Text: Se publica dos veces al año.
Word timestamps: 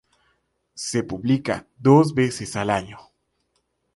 Se 0.73 1.03
publica 1.03 1.67
dos 1.77 2.15
veces 2.15 2.55
al 2.55 2.71
año. 2.71 2.97